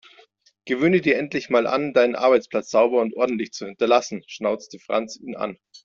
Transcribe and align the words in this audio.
Gewöhne 0.65 0.99
dir 0.99 1.15
endlich 1.19 1.51
mal 1.51 1.67
an, 1.67 1.93
deinen 1.93 2.15
Arbeitsplatz 2.15 2.71
sauber 2.71 3.01
und 3.01 3.15
ordentlich 3.17 3.51
zu 3.53 3.67
hinterlassen, 3.67 4.23
schnauzte 4.25 4.79
Franz 4.79 5.15
ihn 5.17 5.35
an. 5.35 5.59